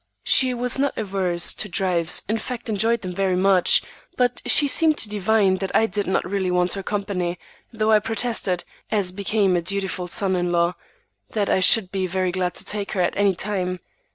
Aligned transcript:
She 0.23 0.55
was 0.55 0.79
not 0.79 0.97
averse 0.97 1.53
to 1.53 1.69
drives, 1.69 2.23
in 2.27 2.39
fact 2.39 2.69
enjoyed 2.69 3.01
them 3.01 3.13
very 3.13 3.35
much, 3.35 3.83
but 4.17 4.41
she 4.47 4.67
seemed 4.67 4.97
to 4.97 5.07
divine 5.09 5.57
that 5.57 5.69
I 5.75 5.85
did 5.85 6.07
not 6.07 6.27
really 6.27 6.49
want 6.49 6.73
her 6.73 6.81
company, 6.81 7.37
though 7.71 7.91
I 7.91 7.99
protested, 7.99 8.63
as 8.89 9.11
became 9.11 9.55
a 9.55 9.61
dutiful 9.61 10.07
son 10.07 10.35
in 10.35 10.51
law, 10.51 10.73
that 11.33 11.51
I 11.51 11.59
should 11.59 11.91
be 11.91 12.07
very 12.07 12.31
glad 12.31 12.55
to 12.55 12.65
take 12.65 12.93
her 12.93 13.01
at 13.01 13.15
any 13.15 13.35
time. 13.35 13.79